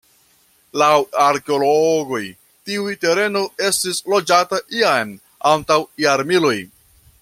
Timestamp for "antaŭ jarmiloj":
5.55-6.57